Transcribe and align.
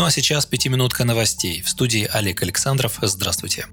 Ну 0.00 0.06
а 0.06 0.10
сейчас 0.10 0.46
пятиминутка 0.46 1.04
новостей. 1.04 1.60
В 1.60 1.68
студии 1.68 2.08
Олег 2.10 2.42
Александров. 2.42 2.98
Здравствуйте. 3.02 3.66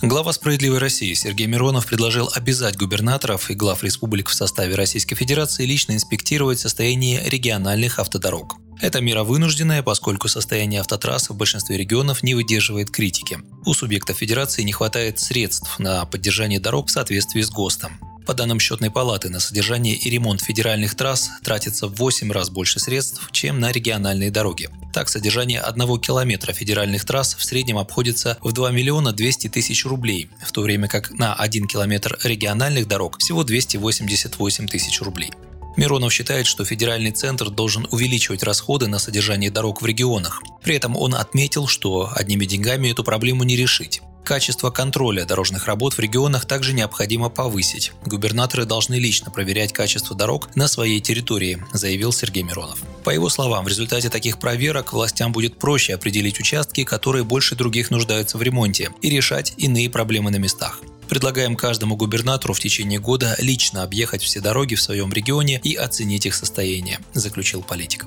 Глава 0.00 0.32
«Справедливой 0.32 0.78
России» 0.78 1.12
Сергей 1.12 1.46
Миронов 1.46 1.86
предложил 1.86 2.30
обязать 2.34 2.78
губернаторов 2.78 3.50
и 3.50 3.54
глав 3.54 3.84
республик 3.84 4.30
в 4.30 4.34
составе 4.34 4.76
Российской 4.76 5.14
Федерации 5.14 5.66
лично 5.66 5.92
инспектировать 5.92 6.58
состояние 6.58 7.22
региональных 7.28 7.98
автодорог. 7.98 8.56
Эта 8.80 9.02
мера 9.02 9.24
вынужденная, 9.24 9.82
поскольку 9.82 10.28
состояние 10.28 10.80
автотрасс 10.80 11.28
в 11.28 11.36
большинстве 11.36 11.76
регионов 11.76 12.22
не 12.22 12.34
выдерживает 12.34 12.90
критики. 12.90 13.40
У 13.66 13.74
субъектов 13.74 14.16
Федерации 14.16 14.62
не 14.62 14.72
хватает 14.72 15.18
средств 15.18 15.78
на 15.78 16.06
поддержание 16.06 16.60
дорог 16.60 16.88
в 16.88 16.92
соответствии 16.92 17.42
с 17.42 17.50
ГОСТом. 17.50 18.00
По 18.26 18.32
данным 18.32 18.58
счетной 18.58 18.90
палаты, 18.90 19.28
на 19.28 19.38
содержание 19.38 19.94
и 19.94 20.08
ремонт 20.08 20.40
федеральных 20.40 20.94
трасс 20.94 21.30
тратится 21.42 21.88
в 21.88 21.96
8 21.96 22.32
раз 22.32 22.48
больше 22.48 22.80
средств, 22.80 23.28
чем 23.32 23.60
на 23.60 23.70
региональные 23.70 24.30
дороги. 24.30 24.70
Так, 24.94 25.10
содержание 25.10 25.60
одного 25.60 25.98
километра 25.98 26.52
федеральных 26.54 27.04
трасс 27.04 27.34
в 27.34 27.44
среднем 27.44 27.76
обходится 27.76 28.38
в 28.40 28.52
2 28.52 28.70
миллиона 28.70 29.12
200 29.12 29.48
тысяч 29.48 29.84
рублей, 29.84 30.30
в 30.42 30.52
то 30.52 30.62
время 30.62 30.88
как 30.88 31.10
на 31.10 31.34
1 31.34 31.66
километр 31.66 32.18
региональных 32.24 32.88
дорог 32.88 33.18
всего 33.18 33.44
288 33.44 34.68
тысяч 34.68 35.02
рублей. 35.02 35.32
Миронов 35.76 36.12
считает, 36.12 36.46
что 36.46 36.64
федеральный 36.64 37.10
центр 37.10 37.50
должен 37.50 37.86
увеличивать 37.90 38.42
расходы 38.42 38.86
на 38.86 38.98
содержание 38.98 39.50
дорог 39.50 39.82
в 39.82 39.86
регионах. 39.86 40.40
При 40.62 40.76
этом 40.76 40.96
он 40.96 41.14
отметил, 41.14 41.66
что 41.66 42.10
одними 42.14 42.44
деньгами 42.46 42.88
эту 42.88 43.04
проблему 43.04 43.42
не 43.42 43.56
решить. 43.56 44.00
Качество 44.24 44.70
контроля 44.70 45.26
дорожных 45.26 45.66
работ 45.66 45.92
в 45.92 45.98
регионах 45.98 46.46
также 46.46 46.72
необходимо 46.72 47.28
повысить. 47.28 47.92
Губернаторы 48.06 48.64
должны 48.64 48.94
лично 48.94 49.30
проверять 49.30 49.74
качество 49.74 50.16
дорог 50.16 50.48
на 50.56 50.66
своей 50.66 51.00
территории, 51.00 51.62
заявил 51.74 52.10
Сергей 52.10 52.42
Миронов. 52.42 52.82
По 53.04 53.10
его 53.10 53.28
словам, 53.28 53.66
в 53.66 53.68
результате 53.68 54.08
таких 54.08 54.38
проверок 54.38 54.94
властям 54.94 55.30
будет 55.30 55.58
проще 55.58 55.94
определить 55.94 56.40
участки, 56.40 56.84
которые 56.84 57.22
больше 57.22 57.54
других 57.54 57.90
нуждаются 57.90 58.38
в 58.38 58.42
ремонте, 58.42 58.90
и 59.02 59.10
решать 59.10 59.52
иные 59.58 59.90
проблемы 59.90 60.30
на 60.30 60.36
местах. 60.36 60.80
Предлагаем 61.08 61.54
каждому 61.54 61.96
губернатору 61.96 62.54
в 62.54 62.60
течение 62.60 62.98
года 62.98 63.36
лично 63.38 63.82
объехать 63.82 64.22
все 64.22 64.40
дороги 64.40 64.74
в 64.74 64.80
своем 64.80 65.12
регионе 65.12 65.60
и 65.62 65.74
оценить 65.74 66.24
их 66.24 66.34
состояние, 66.34 66.98
заключил 67.12 67.62
политик. 67.62 68.06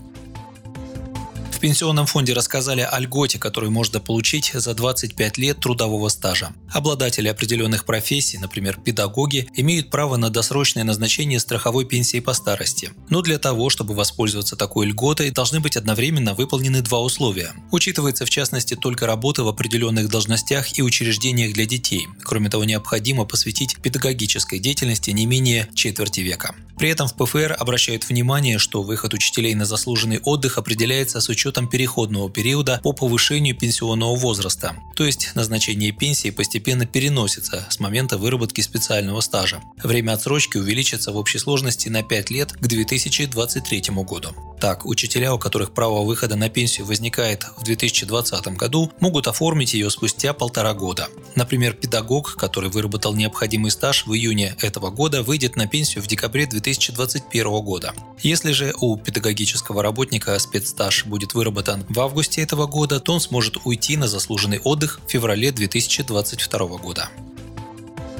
В 1.57 1.59
Пенсионном 1.59 2.05
фонде 2.05 2.33
рассказали 2.33 2.81
о 2.81 2.99
льготе, 2.99 3.39
которую 3.39 3.71
можно 3.71 3.99
получить 3.99 4.51
за 4.53 4.75
25 4.75 5.39
лет 5.39 5.59
трудового 5.59 6.07
стажа. 6.09 6.51
Обладатели 6.71 7.27
определенных 7.29 7.83
профессий, 7.83 8.37
например, 8.37 8.79
педагоги, 8.79 9.49
имеют 9.55 9.89
право 9.89 10.17
на 10.17 10.29
досрочное 10.29 10.83
назначение 10.83 11.39
страховой 11.39 11.85
пенсии 11.85 12.19
по 12.19 12.33
старости. 12.33 12.91
Но 13.09 13.23
для 13.23 13.39
того, 13.39 13.71
чтобы 13.71 13.95
воспользоваться 13.95 14.55
такой 14.55 14.85
льготой, 14.85 15.31
должны 15.31 15.59
быть 15.59 15.77
одновременно 15.77 16.35
выполнены 16.35 16.83
два 16.83 17.01
условия. 17.01 17.53
Учитывается 17.71 18.27
в 18.27 18.29
частности 18.29 18.75
только 18.75 19.07
работа 19.07 19.43
в 19.43 19.47
определенных 19.47 20.09
должностях 20.09 20.77
и 20.77 20.83
учреждениях 20.83 21.53
для 21.53 21.65
детей. 21.65 22.05
Кроме 22.21 22.51
того, 22.51 22.65
необходимо 22.65 23.25
посвятить 23.25 23.77
педагогической 23.81 24.59
деятельности 24.59 25.09
не 25.09 25.25
менее 25.25 25.69
четверти 25.73 26.19
века. 26.19 26.53
При 26.77 26.89
этом 26.89 27.07
в 27.07 27.15
ПФР 27.15 27.55
обращают 27.57 28.07
внимание, 28.07 28.59
что 28.59 28.83
выход 28.83 29.15
учителей 29.15 29.55
на 29.55 29.65
заслуженный 29.65 30.19
отдых 30.19 30.59
определяется 30.59 31.19
с 31.19 31.27
учетом 31.29 31.46
переходного 31.67 32.29
периода 32.29 32.79
по 32.83 32.93
повышению 32.93 33.55
пенсионного 33.55 34.15
возраста, 34.15 34.75
то 34.95 35.05
есть 35.05 35.31
назначение 35.35 35.91
пенсии 35.91 36.29
постепенно 36.29 36.85
переносится 36.85 37.65
с 37.69 37.79
момента 37.79 38.17
выработки 38.17 38.61
специального 38.61 39.21
стажа. 39.21 39.61
Время 39.83 40.13
отсрочки 40.13 40.57
увеличится 40.57 41.11
в 41.11 41.17
общей 41.17 41.39
сложности 41.39 41.89
на 41.89 42.03
5 42.03 42.29
лет 42.29 42.51
к 42.53 42.67
2023 42.67 43.83
году. 44.03 44.29
Так, 44.59 44.85
учителя, 44.85 45.33
у 45.33 45.39
которых 45.39 45.73
право 45.73 46.03
выхода 46.03 46.35
на 46.35 46.49
пенсию 46.49 46.85
возникает 46.85 47.45
в 47.57 47.63
2020 47.63 48.47
году, 48.57 48.91
могут 48.99 49.27
оформить 49.27 49.73
ее 49.73 49.89
спустя 49.89 50.33
полтора 50.33 50.73
года. 50.73 51.09
Например, 51.35 51.73
педагог, 51.73 52.35
который 52.35 52.69
выработал 52.69 53.13
необходимый 53.13 53.71
стаж 53.71 54.05
в 54.05 54.13
июне 54.13 54.55
этого 54.61 54.89
года, 54.89 55.23
выйдет 55.23 55.55
на 55.55 55.67
пенсию 55.67 56.03
в 56.03 56.07
декабре 56.07 56.45
2020 56.45 56.67
2021 56.67 57.61
года. 57.63 57.93
Если 58.21 58.51
же 58.51 58.73
у 58.79 58.97
педагогического 58.97 59.83
работника 59.83 60.37
спецстаж 60.39 61.05
будет 61.05 61.33
выработан 61.33 61.85
в 61.89 61.99
августе 61.99 62.41
этого 62.41 62.67
года, 62.67 62.99
то 62.99 63.13
он 63.13 63.21
сможет 63.21 63.57
уйти 63.65 63.97
на 63.97 64.07
заслуженный 64.07 64.59
отдых 64.59 64.99
в 65.05 65.09
феврале 65.09 65.51
2022 65.51 66.67
года. 66.77 67.09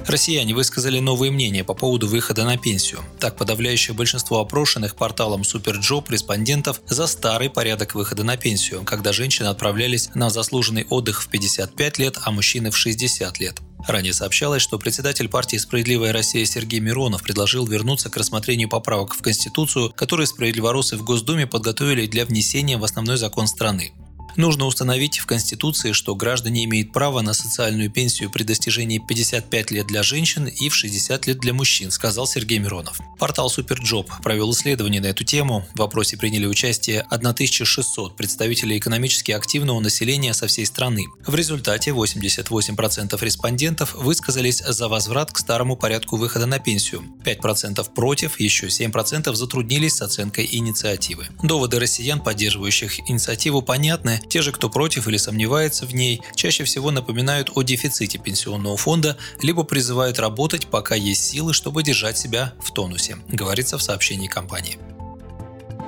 Россияне 0.08 0.56
высказали 0.56 1.00
новые 1.00 1.34
мнения 1.34 1.66
по 1.66 1.74
поводу 1.74 2.08
выхода 2.08 2.46
на 2.46 2.58
пенсию. 2.58 3.02
Так, 3.20 3.36
подавляющее 3.36 3.94
большинство 3.94 4.40
опрошенных 4.40 4.96
порталом 4.96 5.42
Superjob 5.42 6.06
респондентов 6.10 6.82
за 6.88 7.08
старый 7.08 7.50
порядок 7.50 7.94
выхода 7.94 8.24
на 8.24 8.38
пенсию, 8.38 8.84
когда 8.86 9.12
женщины 9.12 9.48
отправлялись 9.48 10.10
на 10.16 10.30
заслуженный 10.30 10.88
отдых 10.90 11.22
в 11.22 11.28
55 11.28 11.98
лет, 12.00 12.18
а 12.24 12.32
мужчины 12.32 12.72
в 12.72 12.78
60 12.78 13.38
лет. 13.40 13.60
Ранее 13.86 14.14
сообщалось, 14.14 14.62
что 14.62 14.80
председатель 14.80 15.28
партии 15.28 15.58
«Справедливая 15.58 16.14
Россия» 16.14 16.46
Сергей 16.46 16.80
Миронов 16.80 17.22
предложил 17.22 17.68
вернуться 17.68 18.10
к 18.10 18.16
рассмотрению 18.16 18.70
поправок 18.70 19.14
в 19.14 19.22
Конституцию, 19.22 19.92
которые 19.94 20.28
справедливоросы 20.28 20.96
в 20.96 21.04
Госдуме 21.04 21.48
подготовили 21.48 22.08
для 22.08 22.26
внесения 22.26 22.78
в 22.78 22.84
основной 22.86 23.18
закон 23.18 23.46
страны. 23.46 23.92
Нужно 24.38 24.68
установить 24.68 25.18
в 25.18 25.26
Конституции, 25.26 25.94
что 25.94 26.14
граждане 26.14 26.66
имеют 26.66 26.94
право 26.94 27.22
на 27.22 27.34
социальную 27.34 27.90
пенсию 27.90 28.30
при 28.30 28.44
достижении 28.44 29.00
55 29.00 29.72
лет 29.72 29.88
для 29.88 30.04
женщин 30.04 30.46
и 30.46 30.70
в 30.70 30.76
60 30.76 31.26
лет 31.26 31.40
для 31.40 31.56
мужчин, 31.56 31.90
сказал 31.90 32.28
Сергей 32.28 32.60
Миронов. 32.60 33.00
Портал 33.18 33.50
Superjob 33.50 34.12
провел 34.22 34.52
исследование 34.52 35.02
на 35.02 35.08
эту 35.08 35.24
тему. 35.24 35.66
В 35.74 35.80
вопросе 35.80 36.18
приняли 36.18 36.46
участие 36.46 37.02
1600 37.10 38.16
представителей 38.16 38.78
экономически 38.78 39.32
активного 39.32 39.80
населения 39.80 40.36
со 40.36 40.46
всей 40.46 40.68
страны. 40.68 41.06
В 41.26 41.34
результате 41.34 41.90
88% 41.90 43.18
респондентов 43.20 43.96
высказались 43.96 44.60
за 44.60 44.88
возврат 44.88 45.32
к 45.32 45.40
старому 45.40 45.76
порядку 45.76 46.16
выхода 46.16 46.46
на 46.46 46.60
пенсию, 46.60 47.04
5% 47.26 47.92
против, 47.96 48.40
еще 48.40 48.68
7% 48.68 49.34
затруднились 49.34 49.96
с 49.96 50.04
оценкой 50.04 50.48
инициативы. 50.52 51.28
Доводы 51.42 51.80
россиян, 51.80 52.22
поддерживающих 52.22 53.00
инициативу, 53.10 53.64
понятны. 53.64 54.22
Те 54.30 54.42
же, 54.42 54.52
кто 54.52 54.70
против 54.70 55.08
или 55.08 55.18
сомневается 55.18 55.86
в 55.86 55.94
ней, 55.94 56.22
чаще 56.36 56.64
всего 56.64 56.92
напоминают 56.92 57.52
о 57.56 57.62
дефиците 57.62 58.18
пенсионного 58.18 58.78
фонда, 58.78 59.18
либо 59.42 59.64
призывают 59.64 60.20
работать, 60.20 60.68
пока 60.68 60.96
есть 60.96 61.24
силы, 61.24 61.54
чтобы 61.54 61.84
держать 61.84 62.18
себя 62.18 62.54
в 62.62 62.72
тонусе, 62.72 63.18
говорится 63.30 63.78
в 63.78 63.84
сообщении 63.84 64.28
компании. 64.28 64.78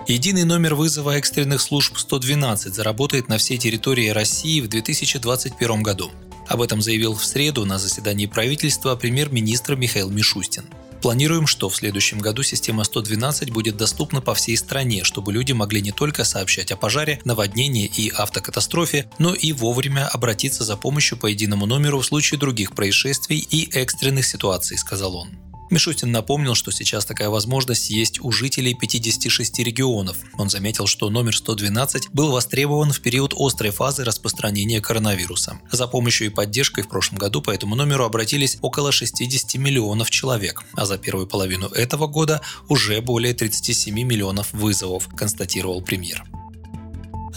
Единый 0.08 0.44
номер 0.44 0.74
вызова 0.74 1.18
экстренных 1.18 1.62
служб 1.62 1.98
112 1.98 2.74
заработает 2.74 3.28
на 3.28 3.38
всей 3.38 3.58
территории 3.58 4.10
России 4.10 4.62
в 4.62 4.68
2021 4.68 5.84
году. 5.84 6.12
Об 6.48 6.64
этом 6.64 6.82
заявил 6.82 7.14
в 7.14 7.24
среду 7.24 7.64
на 7.66 7.78
заседании 7.78 8.26
правительства 8.26 8.96
премьер-министр 8.96 9.76
Михаил 9.76 10.10
Мишустин. 10.10 10.66
Планируем, 11.02 11.48
что 11.48 11.70
в 11.70 11.76
следующем 11.76 12.20
году 12.20 12.44
система 12.44 12.84
112 12.84 13.52
будет 13.52 13.78
доступна 13.78 14.22
по 14.22 14.34
всей 14.34 14.58
стране, 14.58 15.04
чтобы 15.04 15.32
люди 15.32 15.54
могли 15.54 15.82
не 15.82 15.92
только 15.92 16.26
сообщать 16.26 16.72
о 16.72 16.78
пожаре, 16.78 17.22
наводнении 17.24 17.86
и 17.86 18.10
автокатастрофе, 18.10 19.10
но 19.18 19.34
и 19.34 19.54
вовремя 19.54 20.08
обратиться 20.08 20.64
за 20.64 20.76
помощью 20.76 21.18
по 21.18 21.28
единому 21.28 21.66
номеру 21.66 22.00
в 22.00 22.06
случае 22.06 22.40
других 22.40 22.76
происшествий 22.76 23.40
и 23.40 23.70
экстренных 23.74 24.26
ситуаций, 24.26 24.78
сказал 24.78 25.16
он. 25.16 25.49
Мишустин 25.70 26.12
напомнил, 26.12 26.56
что 26.56 26.72
сейчас 26.72 27.06
такая 27.06 27.30
возможность 27.30 27.90
есть 27.90 28.20
у 28.22 28.32
жителей 28.32 28.74
56 28.74 29.60
регионов. 29.60 30.18
Он 30.38 30.50
заметил, 30.50 30.88
что 30.88 31.10
номер 31.10 31.36
112 31.36 32.10
был 32.12 32.32
востребован 32.32 32.92
в 32.92 33.02
период 33.02 33.34
острой 33.38 33.72
фазы 33.72 34.04
распространения 34.04 34.82
коронавируса. 34.82 35.60
За 35.72 35.88
помощью 35.88 36.28
и 36.28 36.32
поддержкой 36.32 36.84
в 36.84 36.90
прошлом 36.90 37.20
году 37.20 37.42
по 37.42 37.52
этому 37.52 37.76
номеру 37.76 38.06
обратились 38.06 38.58
около 38.62 38.92
60 38.92 39.56
миллионов 39.56 40.10
человек, 40.10 40.64
а 40.74 40.86
за 40.86 40.98
первую 40.98 41.28
половину 41.28 41.68
этого 41.68 42.08
года 42.08 42.42
уже 42.68 43.00
более 43.02 43.34
37 43.34 43.94
миллионов 43.94 44.52
вызовов, 44.54 45.08
констатировал 45.16 45.82
премьер. 45.82 46.24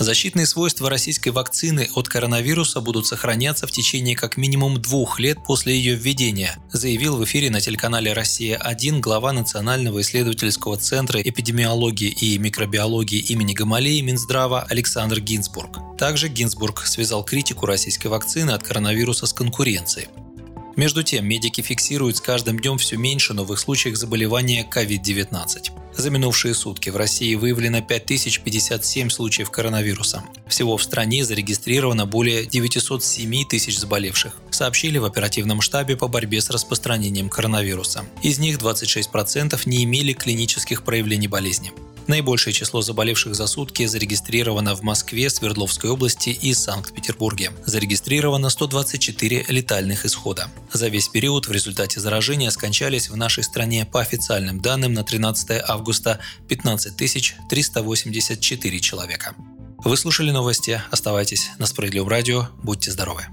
Защитные 0.02 0.46
свойства 0.46 0.90
российской 0.90 1.28
вакцины 1.28 1.88
от 1.94 2.08
коронавируса 2.08 2.80
будут 2.80 3.06
сохраняться 3.06 3.68
в 3.68 3.70
течение 3.70 4.16
как 4.16 4.36
минимум 4.36 4.82
двух 4.82 5.20
лет 5.20 5.38
после 5.46 5.76
ее 5.76 5.94
введения, 5.94 6.58
заявил 6.72 7.16
в 7.16 7.22
эфире 7.22 7.50
на 7.50 7.60
телеканале 7.60 8.12
«Россия-1» 8.12 8.98
глава 8.98 9.32
Национального 9.32 10.00
исследовательского 10.00 10.76
центра 10.76 11.22
эпидемиологии 11.22 12.08
и 12.08 12.36
микробиологии 12.36 13.20
имени 13.20 13.54
Гамалеи 13.54 14.00
Минздрава 14.00 14.62
Александр 14.68 15.20
Гинзбург. 15.20 15.78
Также 15.96 16.26
Гинзбург 16.26 16.84
связал 16.84 17.24
критику 17.24 17.66
российской 17.66 18.08
вакцины 18.08 18.50
от 18.50 18.64
коронавируса 18.64 19.26
с 19.26 19.32
конкуренцией. 19.32 20.08
Между 20.74 21.04
тем, 21.04 21.26
медики 21.26 21.60
фиксируют 21.60 22.16
с 22.16 22.20
каждым 22.20 22.58
днем 22.58 22.76
все 22.78 22.96
меньше 22.96 23.34
новых 23.34 23.60
случаев 23.60 23.96
заболевания 23.96 24.68
COVID-19. 24.68 25.81
За 25.96 26.10
минувшие 26.10 26.54
сутки 26.54 26.90
в 26.90 26.96
России 26.96 27.34
выявлено 27.34 27.82
5057 27.82 29.10
случаев 29.10 29.50
коронавируса. 29.50 30.24
Всего 30.48 30.76
в 30.76 30.82
стране 30.82 31.24
зарегистрировано 31.24 32.06
более 32.06 32.46
907 32.46 33.44
тысяч 33.48 33.78
заболевших, 33.78 34.36
сообщили 34.50 34.98
в 34.98 35.04
оперативном 35.04 35.60
штабе 35.60 35.96
по 35.96 36.08
борьбе 36.08 36.40
с 36.40 36.50
распространением 36.50 37.28
коронавируса. 37.28 38.04
Из 38.22 38.38
них 38.38 38.58
26% 38.58 39.60
не 39.66 39.84
имели 39.84 40.12
клинических 40.12 40.82
проявлений 40.82 41.28
болезни. 41.28 41.72
Наибольшее 42.06 42.52
число 42.52 42.82
заболевших 42.82 43.34
за 43.34 43.46
сутки 43.46 43.86
зарегистрировано 43.86 44.74
в 44.74 44.82
Москве, 44.82 45.30
Свердловской 45.30 45.90
области 45.90 46.30
и 46.30 46.52
Санкт-Петербурге. 46.54 47.52
Зарегистрировано 47.64 48.50
124 48.50 49.46
летальных 49.48 50.04
исхода. 50.04 50.50
За 50.72 50.88
весь 50.88 51.08
период 51.08 51.46
в 51.46 51.52
результате 51.52 52.00
заражения 52.00 52.50
скончались 52.50 53.08
в 53.08 53.16
нашей 53.16 53.44
стране 53.44 53.86
по 53.86 54.00
официальным 54.00 54.60
данным 54.60 54.92
на 54.92 55.04
13 55.04 55.62
августа 55.66 56.18
15 56.48 56.96
384 57.48 58.80
человека. 58.80 59.34
Вы 59.84 59.96
слушали 59.96 60.30
новости. 60.30 60.80
Оставайтесь 60.90 61.50
на 61.58 61.66
Справедливом 61.66 62.08
радио. 62.08 62.48
Будьте 62.62 62.92
здоровы. 62.92 63.26